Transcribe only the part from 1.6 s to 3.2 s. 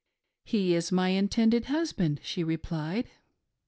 husband/' she replied.